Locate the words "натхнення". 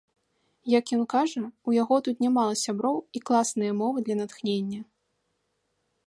4.23-4.81